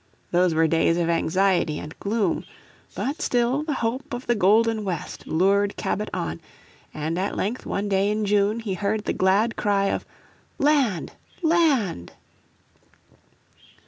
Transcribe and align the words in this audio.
Those 0.31 0.55
were 0.55 0.65
days 0.65 0.97
of 0.97 1.09
anxiety 1.09 1.77
and 1.77 1.93
gloom. 1.99 2.43
But 2.95 3.21
still 3.21 3.61
the 3.61 3.75
hope 3.85 4.15
of 4.15 4.25
the 4.25 4.33
golden 4.33 4.83
west 4.83 5.27
lured 5.27 5.77
Cabot 5.77 6.09
on, 6.11 6.41
and 6.91 7.19
at 7.19 7.37
length 7.37 7.67
one 7.67 7.87
day 7.87 8.09
in 8.09 8.25
June 8.25 8.61
he 8.61 8.73
heard 8.73 9.03
the 9.05 9.13
glad 9.13 9.55
cry 9.57 9.91
of 9.91 10.03
"Land! 10.57 11.11
Land!" 11.43 12.13